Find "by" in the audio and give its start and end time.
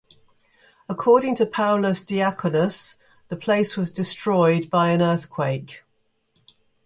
4.67-4.89